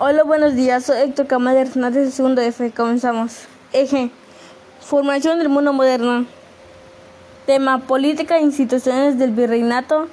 [0.00, 0.84] Hola, buenos días.
[0.84, 2.70] Soy Héctor Camargo Hernández, de segundo F.
[2.70, 3.48] Comenzamos.
[3.72, 4.12] Eje.
[4.80, 6.24] Formación del mundo moderno.
[7.46, 7.80] Tema.
[7.80, 10.06] Política e instituciones del virreinato.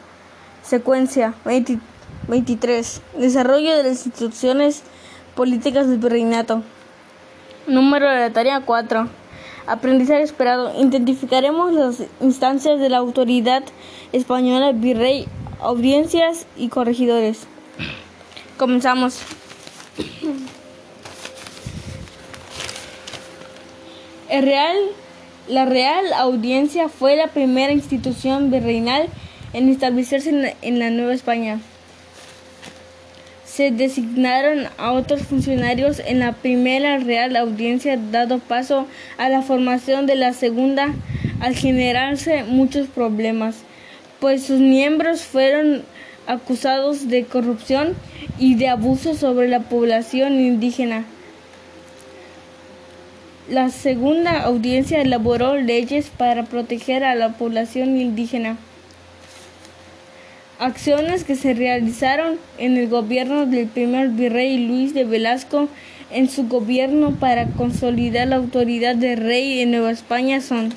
[0.64, 1.36] Secuencia.
[1.46, 3.02] 23.
[3.20, 4.82] Desarrollo de las instituciones
[5.36, 6.64] políticas del virreinato.
[7.68, 9.08] Número de la tarea 4.
[9.68, 10.74] Aprendizaje esperado.
[10.82, 13.62] Identificaremos las instancias de la autoridad
[14.14, 15.28] española, virrey,
[15.62, 17.46] audiencias y corregidores.
[18.58, 19.22] Comenzamos.
[25.48, 29.08] La Real Audiencia fue la primera institución virreinal
[29.54, 31.62] en establecerse en, en la Nueva España.
[33.46, 40.08] Se designaron a otros funcionarios en la primera Real Audiencia, dado paso a la formación
[40.08, 40.94] de la segunda,
[41.40, 43.58] al generarse muchos problemas,
[44.20, 45.84] pues sus miembros fueron
[46.28, 47.96] acusados de corrupción
[48.38, 51.06] y de abuso sobre la población indígena.
[53.50, 58.58] La segunda audiencia elaboró leyes para proteger a la población indígena.
[60.58, 65.68] Acciones que se realizaron en el gobierno del primer virrey Luis de Velasco
[66.12, 70.74] en su gobierno para consolidar la autoridad de rey en Nueva España son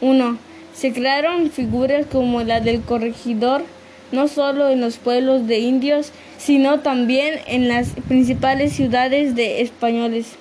[0.00, 0.38] 1.
[0.74, 3.64] Se crearon figuras como la del corregidor,
[4.12, 10.36] no solo en los pueblos de indios, sino también en las principales ciudades de españoles,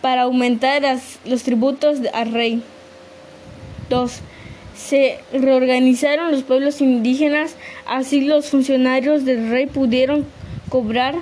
[0.00, 0.82] para aumentar
[1.24, 2.62] los tributos al rey.
[3.88, 4.12] 2.
[4.76, 10.26] Se reorganizaron los pueblos indígenas, así los funcionarios del rey pudieron
[10.68, 11.14] cobrar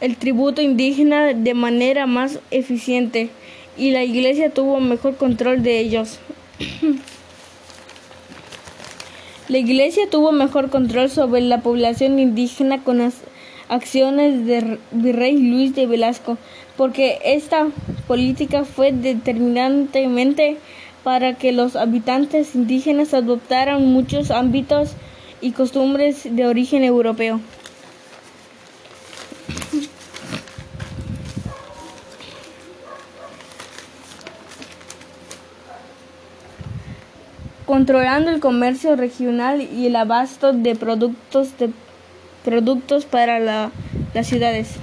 [0.00, 3.30] el tributo indígena de manera más eficiente
[3.76, 6.18] y la iglesia tuvo mejor control de ellos.
[9.52, 13.12] La Iglesia tuvo mejor control sobre la población indígena con las
[13.68, 16.38] acciones del virrey Luis de Velasco,
[16.78, 17.66] porque esta
[18.08, 20.56] política fue determinantemente
[21.04, 24.92] para que los habitantes indígenas adoptaran muchos ámbitos
[25.42, 27.38] y costumbres de origen europeo.
[37.72, 41.70] Controlando el comercio regional y el abasto de productos, de
[42.44, 43.70] productos para la,
[44.12, 44.74] las ciudades.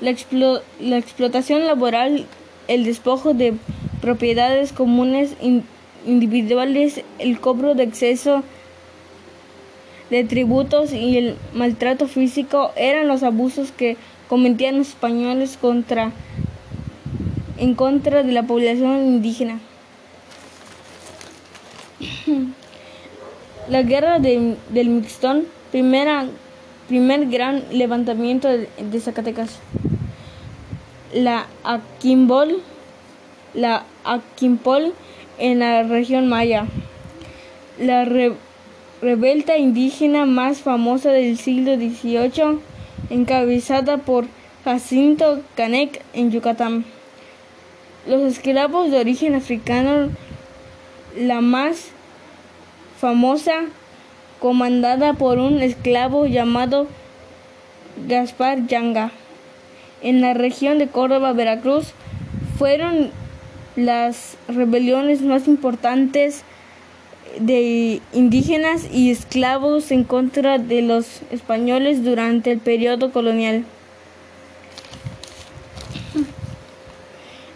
[0.00, 2.26] La, explo, la, explotación laboral,
[2.68, 3.54] el despojo de
[4.00, 5.64] propiedades comunes in,
[6.06, 8.44] individuales, el cobro de exceso
[10.10, 13.96] de tributos y el maltrato físico eran los abusos que
[14.28, 15.58] cometían los españoles
[17.58, 19.58] en contra de la población indígena.
[23.68, 26.26] La guerra de, del Mixtón, primera,
[26.88, 29.58] primer gran levantamiento de, Zacatecas.
[31.12, 32.62] La Aquimbol,
[33.54, 34.92] la Aquimpol
[35.38, 36.66] en la región Maya.
[37.78, 38.32] La re,
[39.02, 42.58] revuelta indígena más famosa del siglo XVIII,
[43.10, 44.26] encabezada por
[44.64, 46.84] Jacinto Canec en Yucatán.
[48.06, 50.10] Los esclavos de origen africano
[51.16, 51.90] la más
[53.06, 53.66] famosa,
[54.40, 56.88] comandada por un esclavo llamado
[58.08, 59.12] Gaspar Yanga.
[60.02, 61.92] En la región de Córdoba, Veracruz,
[62.58, 63.12] fueron
[63.76, 66.42] las rebeliones más importantes
[67.38, 73.64] de indígenas y esclavos en contra de los españoles durante el periodo colonial.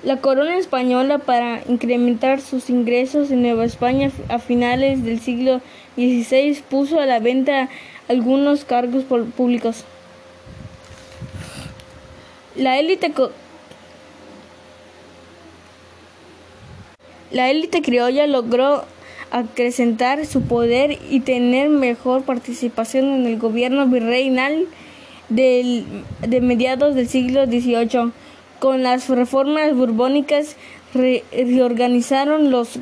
[0.03, 5.61] La corona española, para incrementar sus ingresos en Nueva España a finales del siglo
[5.97, 7.69] XVI, puso a la venta
[8.09, 9.85] algunos cargos públicos.
[12.57, 13.13] La élite
[17.31, 18.85] La élite criolla logró
[19.31, 24.67] acrecentar su poder y tener mejor participación en el gobierno virreinal
[25.29, 25.85] del,
[26.27, 28.13] de mediados del siglo XVIII.
[28.61, 30.55] Con las reformas borbónicas
[30.95, 32.79] re reorganizaron los,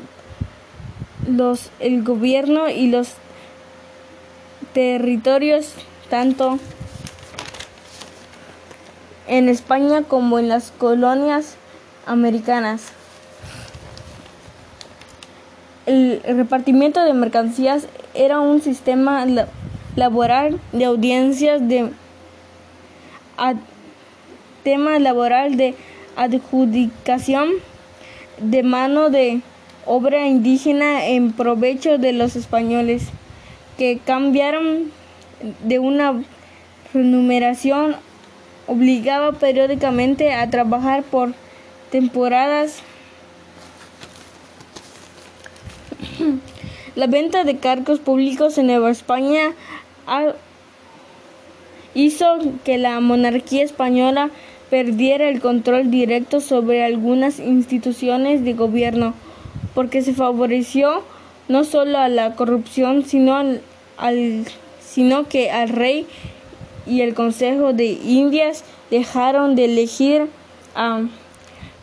[1.27, 3.13] los, el gobierno y los
[4.73, 5.73] territorios
[6.09, 6.59] tanto
[9.27, 11.55] en España como en las colonias
[12.05, 12.91] americanas.
[15.85, 19.25] El repartimiento de mercancías era un sistema
[19.95, 21.91] laboral de audiencias de
[24.63, 25.75] tema laboral de
[26.15, 27.49] adjudicación
[28.39, 29.41] de mano de
[29.85, 33.03] obra indígena en provecho de los españoles
[33.77, 34.91] que cambiaron
[35.63, 36.23] de una
[36.93, 37.95] remuneración
[38.67, 41.33] obligaba periódicamente a trabajar por
[41.89, 42.81] temporadas.
[46.95, 49.53] La venta de cargos públicos en Nueva España
[52.05, 54.29] hizo que la monarquía española
[54.69, 59.13] perdiera el control directo sobre algunas instituciones de gobierno,
[59.73, 61.03] porque se favoreció
[61.47, 63.35] no solo a la corrupción, sino,
[63.97, 64.45] al,
[64.79, 66.05] sino que al rey
[66.85, 70.27] y el Consejo de Indias dejaron de elegir
[70.75, 71.01] a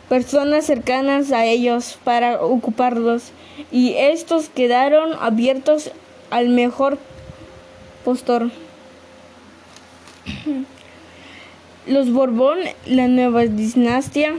[0.09, 3.31] personas cercanas a ellos para ocuparlos
[3.71, 5.91] y estos quedaron abiertos
[6.29, 6.97] al mejor
[8.05, 8.49] postor.
[11.85, 14.33] Los Borbón, la nueva dinastía,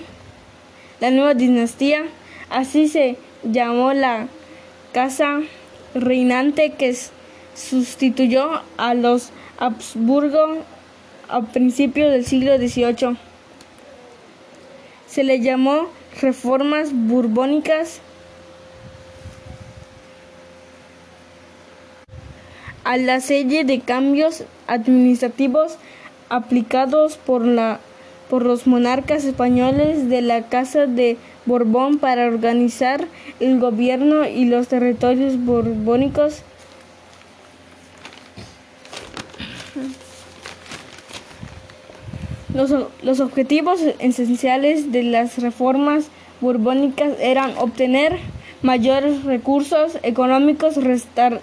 [1.00, 2.04] la nueva dinastía,
[2.50, 4.28] así se llamó la
[4.92, 5.40] casa
[5.94, 6.94] reinante que
[7.54, 10.58] sustituyó a los Habsburgo
[11.28, 13.16] a principios del siglo XVIII.
[15.06, 15.88] Se le llamó
[16.20, 18.00] reformas borbónicas
[22.84, 25.76] a la serie de cambios administrativos
[26.28, 27.80] aplicados por, la,
[28.28, 31.16] por los monarcas españoles de la Casa de
[31.46, 33.06] Borbón para organizar
[33.40, 36.42] el gobierno y los territorios borbónicos.
[42.54, 46.08] Los, los, objetivos esenciales de las reformas
[46.40, 48.18] borbónicas eran obtener
[48.62, 51.40] mayores recursos económicos, restar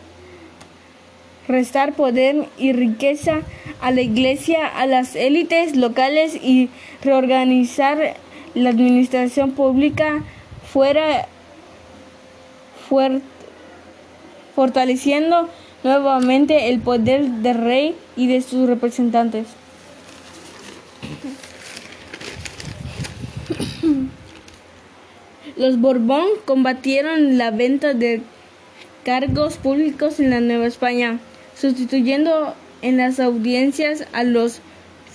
[1.47, 3.41] restar poder y riqueza
[3.81, 6.69] a la iglesia, a las élites locales y
[7.03, 8.15] reorganizar
[8.53, 10.23] la administración pública
[10.71, 11.27] fuera
[14.55, 15.49] fortaleciendo
[15.83, 19.47] nuevamente el poder del rey y de sus representantes.
[25.57, 28.21] Los Borbón combatieron la venta de
[29.05, 31.19] cargos públicos en la Nueva España
[31.55, 34.61] sustituyendo en las audiencias a los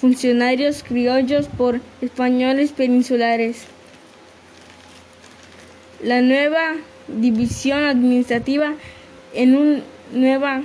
[0.00, 3.64] funcionarios criollos por españoles peninsulares.
[6.02, 6.76] La nueva
[7.08, 8.74] división administrativa
[9.34, 9.80] en una
[10.12, 10.62] nueva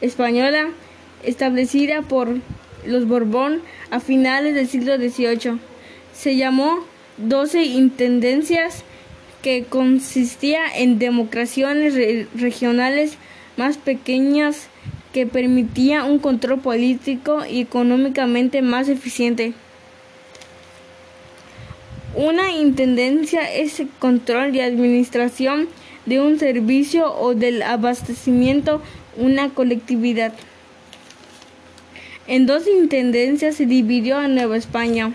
[0.00, 0.68] española
[1.24, 2.36] establecida por
[2.86, 5.58] los Borbón a finales del siglo XVIII.
[6.14, 6.84] Se llamó
[7.16, 8.84] doce intendencias
[9.42, 11.94] que consistía en democraciones
[12.34, 13.18] regionales
[13.56, 14.68] más pequeñas
[15.12, 19.54] que permitía un control político y económicamente más eficiente.
[22.14, 25.68] Una intendencia es el control y administración
[26.06, 28.80] de un servicio o del abastecimiento
[29.16, 30.32] una colectividad.
[32.26, 35.12] En dos intendencias se dividió a Nueva España.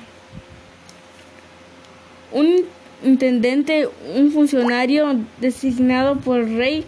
[2.31, 2.65] Un
[3.03, 6.85] intendente, un funcionario designado por el rey,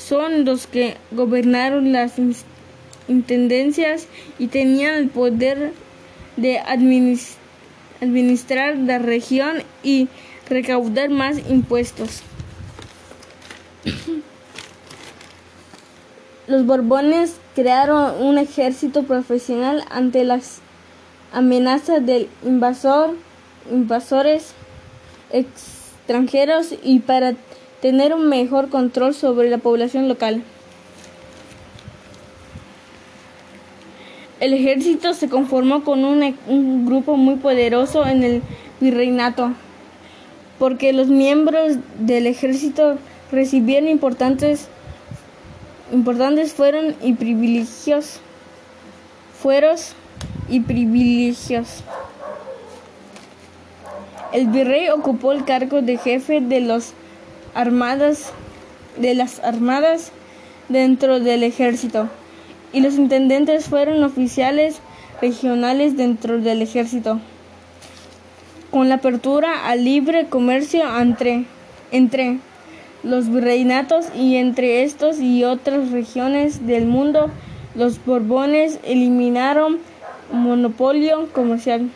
[0.00, 2.14] son los que gobernaron las
[3.06, 4.06] intendencias
[4.38, 5.72] y tenían el poder
[6.36, 10.08] de administrar la región y
[10.48, 12.22] recaudar más impuestos.
[16.46, 20.60] Los Borbones crearon un ejército profesional ante las
[21.32, 23.14] amenazas del invasor,
[23.70, 24.52] invasores
[25.30, 27.34] extranjeros y para
[27.80, 30.42] tener un mejor control sobre la población local.
[34.40, 38.42] El ejército se conformó con un, grupo muy poderoso en el
[38.80, 39.52] virreinato,
[40.58, 42.96] porque los miembros del ejército
[43.30, 44.68] recibieron importantes,
[45.92, 48.20] importantes fueron y privilegios,
[49.42, 49.92] fueros
[50.48, 51.82] y privilegios.
[54.32, 56.94] El virrey ocupó el cargo de jefe de los
[57.54, 58.32] armadas
[58.96, 60.12] de las armadas
[60.68, 62.08] dentro del ejército
[62.72, 64.80] y los intendentes fueron oficiales
[65.20, 67.20] regionales dentro del ejército.
[68.70, 71.44] Con la apertura al libre comercio entre,
[71.90, 72.38] entre
[73.02, 77.30] los virreinatos y entre estos y otras regiones del mundo,
[77.74, 79.78] los Borbones eliminaron
[80.32, 81.88] monopolio comercial.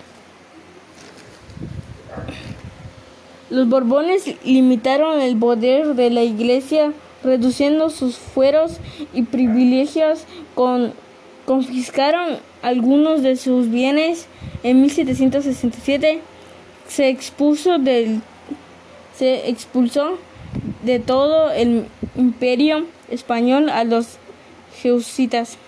[3.55, 6.93] Los Borbones limitaron el poder de la Iglesia,
[7.23, 8.79] reduciendo sus fueros
[9.13, 10.25] y privilegios,
[10.57, 10.93] con,
[11.45, 14.27] confiscaron algunos de sus bienes.
[14.65, 16.19] En 1767
[16.89, 18.23] se expuso del
[19.17, 20.19] se expulsó
[20.83, 24.19] de todo el imperio español a los
[24.83, 25.59] jesuitas.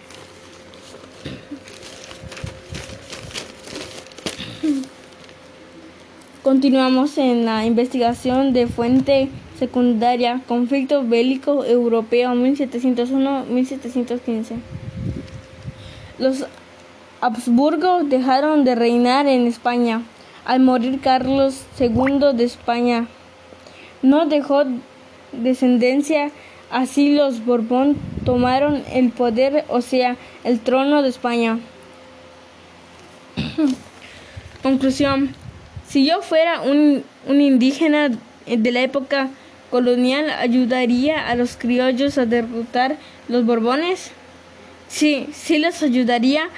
[6.47, 14.55] Continuamos en la investigación de fuente secundaria, conflicto bélico europeo 1701-1715.
[16.21, 16.47] Los
[17.21, 20.03] Habsburgo dejaron de reinar en España
[20.45, 23.09] al morir Carlos II de España.
[24.03, 24.63] No dejó
[25.33, 26.31] descendencia,
[26.71, 31.59] así los Borbón tomaron el poder, o sea, el trono de España.
[34.63, 35.35] Conclusión.
[35.89, 38.11] Si yo fuera un, un indígena
[38.47, 39.31] de la época
[39.71, 42.97] colonial, ¿ayudaría a los criollos a derrotar
[43.29, 44.11] los Borbones?
[44.89, 46.49] Sí, sí les ayudaría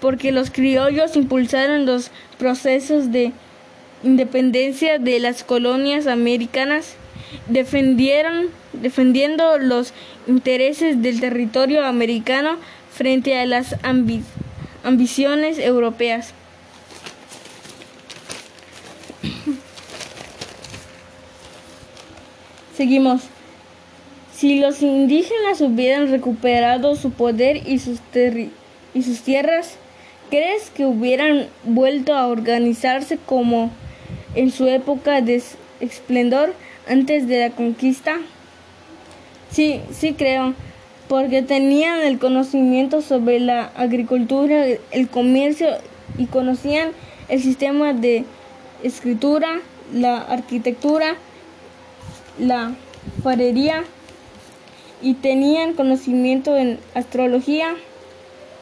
[0.00, 3.32] porque los criollos impulsaron los procesos de
[4.02, 6.96] independencia de las colonias americanas,
[7.48, 9.92] defendieron, defendiendo los
[10.26, 12.56] intereses del territorio americano
[12.92, 13.76] frente a las
[14.82, 16.34] ambiciones europeas.
[22.82, 23.22] Seguimos.
[24.34, 28.00] Si los indígenas hubieran recuperado su poder y sus,
[28.92, 29.76] y sus tierras,
[30.30, 33.70] ¿crees que hubieran vuelto a organizarse como
[34.34, 35.40] en su época de
[35.78, 36.54] esplendor
[36.88, 38.16] antes de la conquista?
[39.52, 40.54] Sí, sí creo,
[41.06, 45.68] porque tenían el conocimiento sobre la agricultura, el comercio
[46.18, 46.90] y conocían
[47.28, 48.24] el sistema de
[48.82, 49.60] escritura,
[49.94, 51.14] la arquitectura,
[52.38, 52.74] la
[53.22, 53.84] farería
[55.00, 57.74] y tenían conocimiento en astrología.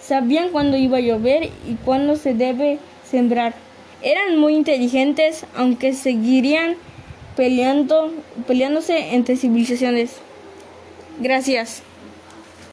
[0.01, 3.55] Sabían cuándo iba a llover y cuándo se debe sembrar.
[4.03, 6.77] Eran muy inteligentes, aunque seguirían
[7.37, 8.13] peleando,
[8.47, 10.17] peleándose entre civilizaciones.
[11.21, 11.83] Gracias.